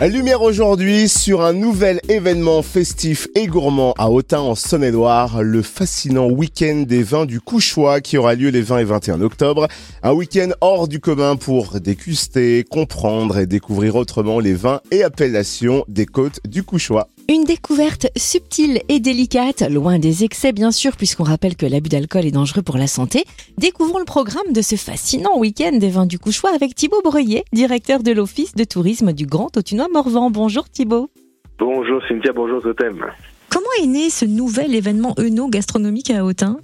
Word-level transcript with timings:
Lumière 0.00 0.42
aujourd'hui 0.42 1.08
sur 1.08 1.40
un 1.40 1.52
nouvel 1.52 2.00
événement 2.08 2.62
festif 2.62 3.28
et 3.36 3.46
gourmand 3.46 3.94
à 3.96 4.10
Autun 4.10 4.40
en 4.40 4.54
Saône-et-Loire, 4.56 5.42
le 5.42 5.62
fascinant 5.62 6.28
week-end 6.28 6.82
des 6.86 7.04
vins 7.04 7.26
du 7.26 7.40
Couchois 7.40 8.00
qui 8.00 8.18
aura 8.18 8.34
lieu 8.34 8.50
les 8.50 8.60
20 8.60 8.78
et 8.78 8.84
21 8.84 9.22
octobre. 9.22 9.68
Un 10.02 10.12
week-end 10.12 10.50
hors 10.60 10.88
du 10.88 10.98
commun 10.98 11.36
pour 11.36 11.80
déguster, 11.80 12.64
comprendre 12.68 13.38
et 13.38 13.46
découvrir 13.46 13.94
autrement 13.94 14.40
les 14.40 14.54
vins 14.54 14.80
et 14.90 15.04
appellations 15.04 15.84
des 15.88 16.06
côtes 16.06 16.40
du 16.44 16.64
Couchois. 16.64 17.08
Une 17.26 17.44
découverte 17.44 18.06
subtile 18.18 18.82
et 18.90 19.00
délicate, 19.00 19.62
loin 19.62 19.98
des 19.98 20.24
excès 20.24 20.52
bien 20.52 20.70
sûr, 20.70 20.94
puisqu'on 20.94 21.24
rappelle 21.24 21.56
que 21.56 21.64
l'abus 21.64 21.88
d'alcool 21.88 22.26
est 22.26 22.30
dangereux 22.30 22.60
pour 22.60 22.76
la 22.76 22.86
santé. 22.86 23.24
Découvrons 23.56 23.98
le 23.98 24.04
programme 24.04 24.52
de 24.52 24.60
ce 24.60 24.76
fascinant 24.76 25.38
week-end 25.38 25.72
des 25.72 25.88
vins 25.88 26.04
du 26.04 26.18
Couchois 26.18 26.54
avec 26.54 26.74
Thibaut 26.74 27.00
Breuillet, 27.02 27.44
directeur 27.54 28.02
de 28.02 28.12
l'Office 28.12 28.54
de 28.54 28.64
tourisme 28.64 29.14
du 29.14 29.24
Grand 29.24 29.56
Autunois 29.56 29.88
Morvan. 29.90 30.30
Bonjour 30.30 30.68
Thibaut. 30.68 31.08
Bonjour 31.58 32.02
Cynthia, 32.06 32.32
bonjour 32.34 32.60
Totem. 32.60 33.02
Comment 33.48 33.66
est 33.82 33.86
né 33.86 34.10
ce 34.10 34.26
nouvel 34.26 34.74
événement 34.74 35.14
œno-gastronomique 35.18 36.10
à 36.10 36.26
Autun? 36.26 36.58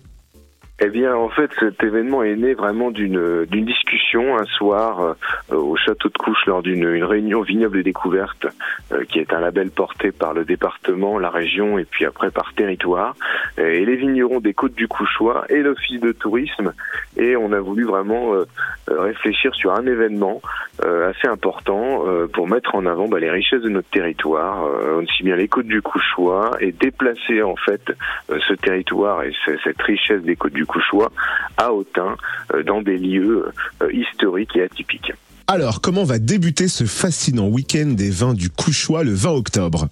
Eh 0.83 0.89
bien, 0.89 1.15
en 1.15 1.29
fait, 1.29 1.51
cet 1.61 1.83
événement 1.83 2.23
est 2.23 2.37
né 2.37 2.55
vraiment 2.55 2.91
d'une 2.91 3.45
d'une 3.45 3.67
discussion 3.67 4.39
un 4.39 4.47
soir 4.47 5.01
euh, 5.01 5.55
au 5.55 5.77
château 5.77 6.09
de 6.09 6.17
Couche 6.17 6.47
lors 6.47 6.63
d'une 6.63 6.87
réunion 7.05 7.43
vignoble 7.43 7.79
et 7.79 7.83
découverte, 7.83 8.47
euh, 8.93 9.05
qui 9.05 9.19
est 9.19 9.33
un 9.35 9.41
label 9.41 9.71
porté 9.71 10.11
par 10.11 10.33
le 10.33 10.45
département, 10.47 11.19
la 11.19 11.29
région 11.29 11.79
et 11.79 11.85
puis 11.85 12.07
après 12.07 12.31
par 12.31 12.55
territoire, 12.55 13.15
et 13.59 13.85
les 13.85 13.97
vignerons 13.97 14.41
des 14.41 14.55
Côtes 14.55 14.75
du 14.75 14.89
Couchois 14.89 15.45
et 15.51 15.59
l'office 15.59 16.01
de 16.01 16.13
tourisme. 16.13 16.73
Et 17.19 17.37
on 17.37 17.53
a 17.53 17.61
voulu 17.61 17.85
vraiment 17.85 18.35
euh, 18.35 18.47
réfléchir 18.89 19.55
sur 19.55 19.73
un 19.73 19.87
événement 19.87 20.41
assez 20.83 21.29
important 21.29 22.05
pour 22.33 22.49
mettre 22.49 22.75
en 22.75 22.87
avant 22.87 23.07
bah, 23.07 23.21
les 23.21 23.31
richesses 23.31 23.61
de 23.61 23.69
notre 23.69 23.91
territoire, 23.91 24.65
aussi 24.97 25.23
bien 25.23 25.37
les 25.37 25.47
Côtes 25.47 25.67
du 25.67 25.83
Couchois, 25.83 26.53
et 26.61 26.73
déplacer 26.73 27.43
en 27.43 27.57
fait 27.57 27.83
ce 28.29 28.55
territoire 28.55 29.23
et 29.23 29.33
cette 29.63 29.83
richesse 29.83 30.23
des 30.23 30.37
Côtes 30.37 30.55
du 30.55 30.65
Couchois 30.71 31.11
à 31.57 31.73
Autun, 31.73 32.17
dans 32.65 32.81
des 32.81 32.97
lieux 32.97 33.53
historiques 33.93 34.57
et 34.57 34.63
atypiques. 34.63 35.13
Alors, 35.47 35.81
comment 35.81 36.05
va 36.05 36.21
débuter 36.21 36.69
ce 36.69 36.85
fascinant 36.85 37.49
week-end 37.49 37.87
des 37.87 38.11
vins 38.11 38.35
du 38.35 38.51
Couchois 38.51 39.03
le 39.03 39.13
20 39.13 39.31
octobre 39.31 39.89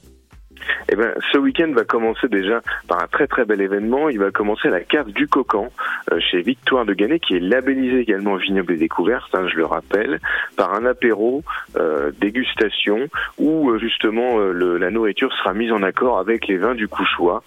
eh 0.90 0.96
ben, 0.96 1.12
ce 1.32 1.38
week-end 1.38 1.70
va 1.72 1.84
commencer 1.84 2.28
déjà 2.28 2.60
par 2.86 3.02
un 3.02 3.06
très 3.06 3.26
très 3.26 3.44
bel 3.44 3.60
événement. 3.60 4.08
Il 4.08 4.18
va 4.18 4.30
commencer 4.30 4.68
à 4.68 4.70
la 4.70 4.80
cave 4.80 5.10
du 5.12 5.28
Cocan 5.28 5.68
euh, 6.12 6.18
chez 6.20 6.42
Victoire 6.42 6.84
de 6.84 6.94
Gannet, 6.94 7.20
qui 7.20 7.36
est 7.36 7.40
labellisé 7.40 8.00
également 8.00 8.36
vignoble 8.36 8.72
et 8.74 8.76
découverte, 8.76 9.34
hein, 9.34 9.46
je 9.48 9.56
le 9.56 9.66
rappelle, 9.66 10.20
par 10.56 10.74
un 10.74 10.84
apéro 10.86 11.42
euh, 11.76 12.10
dégustation 12.20 13.08
où 13.38 13.70
euh, 13.70 13.78
justement 13.78 14.38
le, 14.38 14.78
la 14.78 14.90
nourriture 14.90 15.32
sera 15.34 15.52
mise 15.52 15.72
en 15.72 15.82
accord 15.82 16.18
avec 16.18 16.46
les 16.46 16.56
vins 16.56 16.74
du 16.74 16.88
Couchois. 16.88 17.42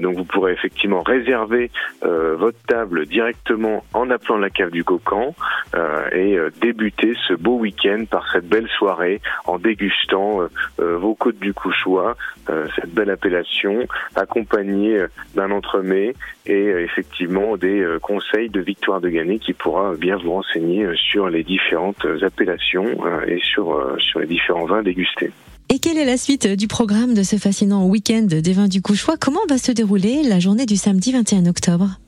donc 0.00 0.16
vous 0.16 0.24
pourrez 0.24 0.52
effectivement 0.52 1.02
réserver 1.02 1.70
votre 2.02 2.58
table 2.66 3.06
directement 3.06 3.84
en 3.94 4.10
appelant 4.10 4.38
la 4.38 4.50
cave 4.50 4.70
du 4.70 4.84
Cocan 4.84 5.34
et 6.12 6.38
débuter 6.60 7.14
ce 7.28 7.34
beau 7.34 7.58
week-end 7.58 8.04
par 8.10 8.30
cette 8.32 8.48
belle 8.48 8.68
soirée 8.68 9.20
en 9.46 9.58
dégustant 9.58 10.40
vos 10.78 11.14
côtes 11.14 11.38
du 11.38 11.52
Couchois 11.52 12.16
cette 12.76 12.92
belle 12.92 13.10
appellation, 13.10 13.86
accompagnée 14.14 14.96
euh, 14.96 15.08
d'un 15.34 15.50
entremets 15.50 16.14
et 16.46 16.52
euh, 16.52 16.84
effectivement 16.84 17.56
des 17.56 17.80
euh, 17.80 17.98
conseils 17.98 18.50
de 18.50 18.60
Victoire 18.60 19.00
de 19.00 19.12
qui 19.38 19.52
pourra 19.52 19.94
bien 19.94 20.16
vous 20.16 20.32
renseigner 20.32 20.86
sur 20.96 21.28
les 21.28 21.44
différentes 21.44 22.06
appellations 22.22 22.96
et 23.26 23.38
sur, 23.42 23.96
sur 23.98 24.20
les 24.20 24.26
différents 24.26 24.64
vins 24.64 24.82
dégustés. 24.82 25.30
Et 25.68 25.78
quelle 25.78 25.98
est 25.98 26.06
la 26.06 26.16
suite 26.16 26.46
du 26.46 26.66
programme 26.66 27.14
de 27.14 27.22
ce 27.22 27.36
fascinant 27.36 27.86
week-end 27.86 28.26
des 28.28 28.52
vins 28.52 28.68
du 28.68 28.80
Couchois 28.80 29.16
Comment 29.20 29.40
va 29.48 29.58
se 29.58 29.70
dérouler 29.70 30.22
la 30.22 30.40
journée 30.40 30.66
du 30.66 30.76
samedi 30.76 31.12
21 31.12 31.46
octobre? 31.46 31.98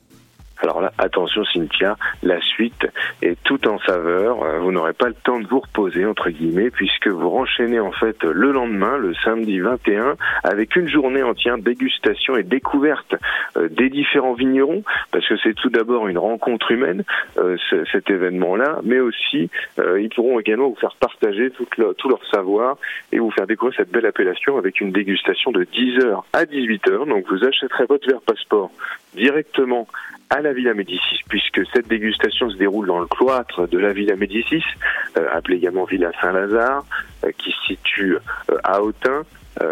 Alors 0.61 0.81
là, 0.81 0.93
attention 0.97 1.43
Cynthia, 1.45 1.97
la 2.23 2.39
suite 2.41 2.87
est 3.21 3.37
tout 3.43 3.67
en 3.67 3.77
saveur. 3.79 4.43
Euh, 4.43 4.59
vous 4.59 4.71
n'aurez 4.71 4.93
pas 4.93 5.07
le 5.07 5.13
temps 5.13 5.39
de 5.39 5.47
vous 5.47 5.59
reposer, 5.59 6.05
entre 6.05 6.29
guillemets, 6.29 6.69
puisque 6.69 7.07
vous 7.07 7.29
renchaînez 7.29 7.79
en 7.79 7.91
fait 7.91 8.23
le 8.23 8.51
lendemain, 8.51 8.97
le 8.97 9.13
samedi 9.15 9.59
21, 9.59 10.15
avec 10.43 10.75
une 10.75 10.87
journée 10.87 11.23
entière 11.23 11.57
dégustation 11.57 12.37
et 12.37 12.43
découverte 12.43 13.15
euh, 13.57 13.67
des 13.69 13.89
différents 13.89 14.33
vignerons, 14.33 14.83
parce 15.11 15.27
que 15.27 15.35
c'est 15.43 15.53
tout 15.53 15.69
d'abord 15.69 16.07
une 16.07 16.17
rencontre 16.17 16.71
humaine, 16.71 17.03
euh, 17.37 17.57
cet 17.91 18.09
événement-là, 18.09 18.79
mais 18.83 18.99
aussi 18.99 19.49
ils 19.77 20.09
pourront 20.09 20.39
également 20.39 20.69
vous 20.69 20.75
faire 20.75 20.95
partager 20.99 21.51
tout, 21.51 21.65
tout 21.97 22.09
leur 22.09 22.25
savoir 22.31 22.77
et 23.11 23.19
vous 23.19 23.31
faire 23.31 23.47
découvrir 23.47 23.77
cette 23.77 23.91
belle 23.91 24.05
appellation 24.05 24.57
avec 24.57 24.81
une 24.81 24.91
dégustation 24.91 25.51
de 25.51 25.63
10h 25.63 26.23
à 26.33 26.45
18h. 26.45 27.07
Donc 27.07 27.25
vous 27.29 27.43
achèterez 27.43 27.85
votre 27.85 28.07
verre 28.07 28.21
passeport 28.21 28.71
directement 29.15 29.87
à 30.29 30.41
la 30.41 30.53
Villa 30.53 30.73
Médicis, 30.73 31.21
puisque 31.29 31.61
cette 31.73 31.87
dégustation 31.87 32.49
se 32.49 32.57
déroule 32.57 32.87
dans 32.87 32.99
le 32.99 33.05
cloître 33.05 33.67
de 33.67 33.77
la 33.77 33.93
Villa 33.93 34.15
Médicis, 34.15 34.63
euh, 35.17 35.27
appelée 35.33 35.57
également 35.57 35.85
Villa 35.85 36.11
Saint-Lazare, 36.21 36.85
euh, 37.23 37.31
qui 37.37 37.51
se 37.51 37.65
situe 37.67 38.17
euh, 38.49 38.57
à 38.63 38.81
Autun, 38.81 39.23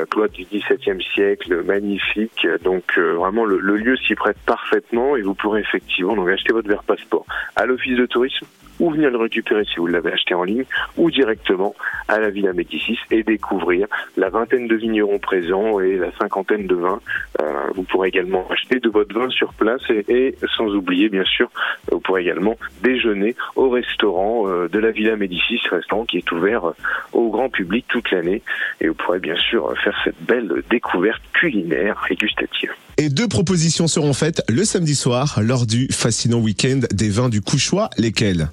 cloître 0.09 0.33
du 0.33 0.45
XVIIe 0.45 1.03
siècle, 1.13 1.61
magnifique. 1.63 2.47
Donc 2.63 2.97
vraiment 2.97 3.43
le, 3.43 3.59
le 3.59 3.75
lieu 3.75 3.97
s'y 3.97 4.15
prête 4.15 4.37
parfaitement 4.45 5.17
et 5.17 5.21
vous 5.21 5.33
pourrez 5.33 5.59
effectivement 5.59 6.15
donc 6.15 6.29
acheter 6.29 6.53
votre 6.53 6.69
verre 6.69 6.83
passeport 6.83 7.25
à 7.57 7.65
l'office 7.65 7.97
de 7.97 8.05
tourisme 8.05 8.45
ou 8.79 8.91
venir 8.91 9.09
le 9.09 9.17
récupérer 9.17 9.63
si 9.65 9.77
vous 9.77 9.87
l'avez 9.87 10.11
acheté 10.11 10.33
en 10.33 10.43
ligne, 10.43 10.65
ou 10.97 11.11
directement 11.11 11.75
à 12.07 12.19
la 12.19 12.29
Villa 12.29 12.53
Médicis 12.53 12.99
et 13.11 13.23
découvrir 13.23 13.87
la 14.17 14.29
vingtaine 14.29 14.67
de 14.67 14.75
vignerons 14.75 15.19
présents 15.19 15.79
et 15.79 15.95
la 15.97 16.11
cinquantaine 16.13 16.67
de 16.67 16.75
vins. 16.75 17.01
Euh, 17.41 17.69
vous 17.75 17.83
pourrez 17.83 18.09
également 18.09 18.47
acheter 18.49 18.79
de 18.79 18.89
votre 18.89 19.13
vin 19.13 19.29
sur 19.29 19.53
place 19.53 19.81
et, 19.89 20.35
sans 20.55 20.67
oublier, 20.75 21.09
bien 21.09 21.25
sûr, 21.25 21.49
vous 21.91 21.99
pourrez 21.99 22.21
également 22.21 22.57
déjeuner 22.81 23.35
au 23.55 23.69
restaurant 23.69 24.47
euh, 24.47 24.67
de 24.67 24.79
la 24.79 24.91
Villa 24.91 25.15
Médicis, 25.15 25.61
restaurant 25.69 26.05
qui 26.05 26.17
est 26.17 26.31
ouvert 26.31 26.65
euh, 26.65 26.75
au 27.13 27.29
grand 27.29 27.49
public 27.49 27.85
toute 27.87 28.11
l'année. 28.11 28.41
Et 28.81 28.87
vous 28.87 28.95
pourrez 28.95 29.19
bien 29.19 29.35
sûr 29.35 29.73
faire 29.83 29.99
cette 30.03 30.21
belle 30.21 30.63
découverte 30.69 31.21
culinaire 31.33 32.05
et 32.09 32.15
gustative. 32.15 32.71
Et 32.97 33.09
deux 33.09 33.27
propositions 33.27 33.87
seront 33.87 34.13
faites 34.13 34.43
le 34.49 34.65
samedi 34.65 34.95
soir 34.95 35.39
lors 35.41 35.65
du 35.65 35.87
fascinant 35.91 36.39
week-end 36.39 36.81
des 36.91 37.09
vins 37.09 37.29
du 37.29 37.41
Couchois. 37.41 37.89
Lesquelles 37.97 38.49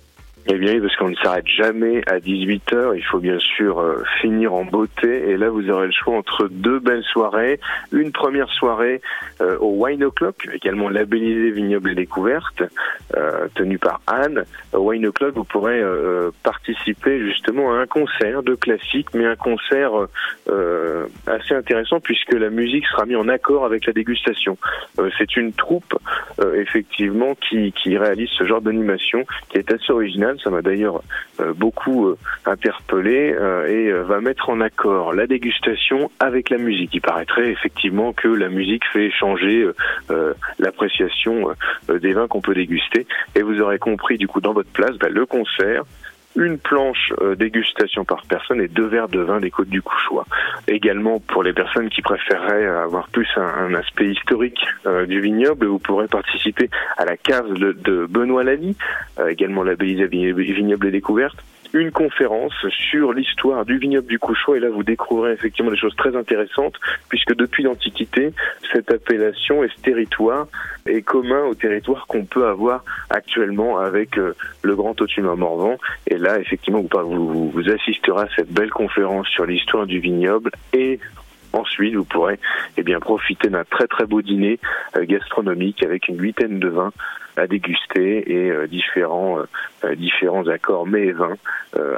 eh 0.53 0.59
bien, 0.59 0.81
parce 0.81 0.97
qu'on 0.97 1.11
ne 1.11 1.15
s'arrête 1.15 1.47
jamais 1.47 2.03
à 2.09 2.19
18 2.19 2.73
h 2.73 2.97
Il 2.97 3.05
faut 3.05 3.21
bien 3.21 3.39
sûr 3.39 3.79
euh, 3.79 4.03
finir 4.21 4.53
en 4.53 4.65
beauté. 4.65 5.31
Et 5.31 5.37
là, 5.37 5.49
vous 5.49 5.71
aurez 5.71 5.87
le 5.87 5.93
choix 5.93 6.17
entre 6.17 6.49
deux 6.51 6.81
belles 6.81 7.05
soirées. 7.05 7.61
Une 7.93 8.11
première 8.11 8.49
soirée 8.49 9.01
euh, 9.41 9.57
au 9.59 9.85
Wine 9.85 10.03
O'Clock, 10.03 10.49
également 10.53 10.89
labellisé 10.89 11.53
Vignoble 11.53 11.93
et 11.93 11.95
Découverte, 11.95 12.65
euh, 13.17 13.47
tenu 13.55 13.79
par 13.79 14.01
Anne. 14.09 14.45
Au 14.73 14.79
Wine 14.79 15.07
O'Clock, 15.07 15.35
vous 15.37 15.45
pourrez 15.45 15.81
participer 16.43 17.21
justement 17.21 17.73
à 17.73 17.77
un 17.77 17.87
concert 17.87 18.43
de 18.43 18.57
classique, 18.57 19.09
mais 19.15 19.27
un 19.27 19.37
concert 19.37 19.93
assez 21.27 21.55
intéressant 21.55 22.01
puisque 22.01 22.33
la 22.33 22.51
musique 22.51 22.87
sera 22.87 23.05
mise 23.07 23.17
en 23.17 23.29
accord 23.29 23.65
avec 23.65 23.87
la 23.87 23.93
dégustation. 23.93 24.57
C'est 25.19 25.37
une 25.37 25.53
troupe, 25.53 25.95
effectivement, 26.55 27.35
qui, 27.35 27.73
qui 27.73 27.97
réalise 27.97 28.29
ce 28.31 28.45
genre 28.45 28.61
d'animation 28.61 29.25
qui 29.51 29.59
est 29.59 29.73
assez 29.73 29.93
originale 29.93 30.39
ça 30.43 30.51
m'a 30.51 30.63
d'ailleurs 30.63 31.03
euh, 31.41 31.53
beaucoup 31.53 32.09
euh, 32.09 32.19
interpellé 32.47 33.33
euh, 33.33 33.67
et 33.67 33.91
va 34.03 34.21
mettre 34.21 34.51
en 34.51 34.61
accord 34.61 35.13
la 35.13 35.27
dégustation 35.27 36.11
avec 36.19 36.51
la 36.51 36.59
musique. 36.59 36.95
Il 36.95 37.01
paraîtrait 37.01 37.51
effectivement 37.51 38.13
que 38.13 38.29
la 38.29 38.49
musique 38.49 38.85
fait 38.93 39.11
changer 39.11 39.67
l'appréciation 40.59 41.49
des 41.89 42.13
vins 42.13 42.29
qu'on 42.29 42.41
peut 42.41 42.55
déguster. 42.55 43.07
Et 43.35 43.43
vous 43.43 43.61
aurez 43.61 43.79
compris 43.79 44.19
du 44.19 44.27
coup 44.27 44.41
dans 44.41 44.53
votre 44.53 44.71
place 44.71 44.97
bah, 44.99 45.09
le 45.09 45.27
concert 45.27 45.85
une 46.37 46.59
planche 46.59 47.13
dégustation 47.37 48.05
par 48.05 48.23
personne 48.27 48.61
et 48.61 48.69
deux 48.69 48.87
verres 48.87 49.09
de 49.09 49.21
vin 49.21 49.41
des 49.41 49.51
Côtes 49.51 49.69
du 49.69 49.83
Couchois. 49.83 50.27
Également 50.69 51.19
pour 51.19 51.43
les 51.43 51.53
personnes 51.53 51.89
qui 51.89 52.03
préféreraient 52.03 52.67
avoir 52.67 53.09
plus 53.09 53.29
un, 53.37 53.75
aspect 53.75 54.11
historique 54.11 54.65
du 55.07 55.21
vignoble, 55.21 55.67
vous 55.67 55.79
pourrez 55.79 56.07
participer 56.07 56.71
à 56.97 57.05
la 57.05 57.17
cave 57.17 57.53
de, 57.55 58.07
Benoît 58.07 58.45
Lally, 58.45 58.77
également 59.29 59.63
labellisé 59.63 60.07
vignoble 60.07 60.87
et 60.87 60.91
découverte 60.91 61.37
une 61.73 61.91
conférence 61.91 62.55
sur 62.91 63.13
l'histoire 63.13 63.65
du 63.65 63.79
vignoble 63.79 64.07
du 64.07 64.19
Couchois 64.19 64.57
et 64.57 64.61
là 64.61 64.69
vous 64.71 64.83
découvrirez 64.83 65.33
effectivement 65.33 65.71
des 65.71 65.77
choses 65.77 65.95
très 65.97 66.17
intéressantes 66.17 66.75
puisque 67.09 67.35
depuis 67.35 67.63
l'Antiquité 67.63 68.33
cette 68.73 68.91
appellation 68.91 69.63
et 69.63 69.69
ce 69.69 69.83
territoire 69.83 70.49
est 70.87 71.03
commun 71.03 71.45
au 71.45 71.55
territoire 71.55 72.07
qu'on 72.07 72.25
peut 72.25 72.47
avoir 72.47 72.85
actuellement 73.09 73.79
avec 73.79 74.19
euh, 74.19 74.35
le 74.63 74.75
Grand 74.75 75.01
Autunois 75.01 75.37
Morvan. 75.37 75.77
Et 76.07 76.19
là 76.19 76.39
effectivement 76.39 76.83
vous, 76.83 77.51
vous, 77.51 77.71
assisterez 77.71 78.23
à 78.23 78.29
cette 78.35 78.53
belle 78.53 78.71
conférence 78.71 79.29
sur 79.29 79.47
l'histoire 79.47 79.87
du 79.87 80.01
vignoble. 80.01 80.51
Et 80.73 80.99
Ensuite, 81.53 81.97
vous 81.97 82.05
pourrez 82.05 82.39
eh 82.77 82.85
bien, 82.85 83.01
profiter 83.01 83.49
d'un 83.49 83.65
très 83.65 83.89
très 83.89 84.07
beau 84.07 84.23
dîner 84.23 84.61
euh, 84.97 85.05
gastronomique 85.05 85.83
avec 85.83 86.07
une 86.07 86.21
huitaine 86.21 86.61
de 86.61 86.69
vins 86.69 86.93
à 87.41 87.47
déguster 87.47 88.31
et 88.31 88.69
différents 88.69 89.39
différents 89.97 90.47
accords 90.47 90.87
mets 90.87 91.07
et 91.07 91.13
vins, 91.13 91.37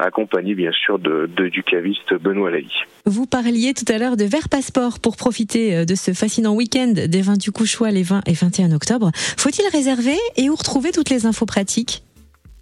accompagnés 0.01 0.55
bien 0.55 0.71
sûr 0.73 0.99
de, 0.99 1.27
du 1.27 1.63
caviste 1.63 2.15
Benoît 2.15 2.51
Laï. 2.51 2.69
Vous 3.07 3.27
parliez 3.27 3.75
tout 3.75 3.91
à 3.93 3.99
l'heure 3.99 4.17
de 4.17 4.25
verre 4.25 4.49
passeport 4.49 5.01
pour 5.01 5.17
profiter 5.17 5.85
de 5.85 5.95
ce 5.95 6.13
fascinant 6.13 6.55
week-end 6.55 6.93
des 6.95 7.23
vins 7.23 7.37
du 7.37 7.51
Couchois 7.51 7.91
les 7.91 8.03
20 8.03 8.23
et 8.27 8.35
21 8.35 8.73
octobre. 8.73 9.11
Faut-il 9.15 9.67
réserver 9.73 10.17
et 10.37 10.49
où 10.49 10.55
retrouver 10.55 10.93
toutes 10.93 11.11
les 11.11 11.27
infos 11.27 11.47
pratiques? 11.47 12.05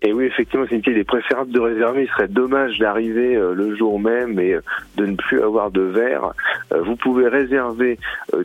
Et 0.03 0.15
oui, 0.15 0.25
effectivement, 0.25 0.65
c'est 0.69 0.77
une 0.77 0.83
il 0.91 0.99
est 0.99 1.05
préférable 1.05 1.53
de 1.53 1.61
réserver. 1.61 2.05
Il 2.05 2.09
serait 2.09 2.29
dommage 2.29 2.79
d'arriver 2.79 3.37
euh, 3.37 3.53
le 3.55 3.77
jour 3.77 4.01
même 4.01 4.41
et 4.41 4.55
euh, 4.55 4.63
de 4.97 5.05
ne 5.05 5.15
plus 5.15 5.43
avoir 5.43 5.71
de 5.71 5.83
verre. 5.83 6.33
Euh, 6.73 6.81
vous 6.81 6.97
pouvez 6.97 7.29
réserver 7.29 7.99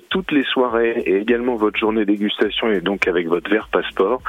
toutes 0.10 0.32
les 0.32 0.44
soirées 0.44 1.02
et 1.06 1.18
également 1.18 1.56
votre 1.56 1.78
journée 1.78 2.06
dégustation 2.06 2.70
et 2.70 2.82
donc 2.82 3.08
avec 3.08 3.28
votre 3.28 3.50
verre 3.50 3.70
passeport 3.72 4.22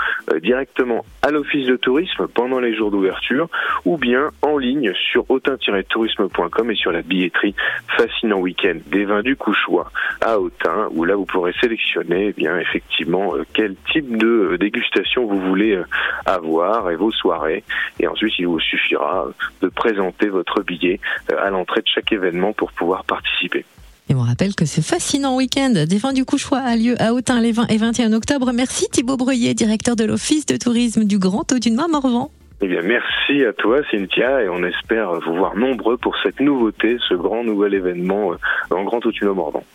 directement 0.43 1.05
à 1.23 1.31
l'office 1.31 1.67
de 1.67 1.77
tourisme 1.77 2.29
pendant 2.29 2.61
les 2.61 2.75
jours 2.75 2.91
d'ouverture 2.91 3.49
ou 3.85 3.97
bien 3.97 4.31
en 4.43 4.59
ligne 4.59 4.93
sur 5.13 5.29
autain-tourisme.com 5.31 6.71
et 6.71 6.75
sur 6.75 6.93
la 6.93 7.03
billetterie 7.03 7.55
Fascinant 7.97 8.39
Week-end 8.39 8.77
des 8.87 9.05
vins 9.05 9.23
du 9.23 9.37
Couchois 9.37 9.91
à 10.21 10.39
Autun 10.39 10.89
où 10.91 11.05
là 11.05 11.17
vous 11.17 11.25
pourrez 11.27 11.53
sélectionner 11.61 12.27
eh 12.29 12.33
bien 12.33 12.59
effectivement 12.59 13.33
quel 13.55 13.77
type 13.93 14.17
de 14.17 14.57
dégustation 14.59 15.27
vous 15.27 15.41
voulez 15.41 15.81
avoir 16.27 16.91
et 16.91 16.97
vos 16.97 17.13
soirée. 17.17 17.65
Et 18.01 18.07
ensuite, 18.07 18.35
il 18.39 18.47
vous 18.47 18.61
suffira 18.61 19.27
de 19.63 19.69
présenter 19.69 20.29
votre 20.29 20.63
billet 20.63 21.01
euh, 21.33 21.45
à 21.45 21.51
l'entrée 21.51 21.81
de 21.81 21.89
chaque 21.93 22.13
événement 22.13 22.53
pour 22.53 22.73
pouvoir 22.73 23.05
participer. 23.05 23.65
Et 24.09 24.15
on 24.15 24.21
rappelle 24.21 24.55
que 24.55 24.67
ce 24.67 24.81
fascinant 24.81 25.37
week-end 25.37 25.85
des 25.89 25.99
vins 25.99 26.13
du 26.13 26.25
Couchois 26.25 26.61
a 26.61 26.77
lieu 26.77 26.95
à 27.03 27.13
Autun 27.13 27.41
les 27.41 27.51
20 27.51 27.71
et 27.71 27.77
21 27.77 28.13
octobre. 28.13 28.53
Merci 28.53 28.89
Thibaut 28.89 29.17
Breuillet, 29.17 29.55
directeur 29.55 29.97
de 29.97 30.05
l'Office 30.05 30.47
de 30.47 30.57
tourisme 30.57 31.05
du 31.05 31.19
Grand 31.19 31.51
Audunois 31.53 31.89
Morvan. 31.89 32.31
Eh 32.63 32.69
bien, 32.69 32.81
merci 32.83 33.45
à 33.45 33.53
toi, 33.53 33.81
Cynthia, 33.91 34.43
et 34.43 34.49
on 34.49 34.63
espère 34.63 35.13
vous 35.21 35.35
voir 35.35 35.57
nombreux 35.57 35.99
pour 35.99 36.17
cette 36.23 36.41
nouveauté, 36.41 36.97
ce 37.07 37.15
grand 37.15 37.45
nouvel 37.45 37.75
événement 37.75 38.33
euh, 38.33 38.37
en 38.75 38.85
Grand 38.85 39.05
Autunois 39.05 39.35
Morvan. 39.35 39.63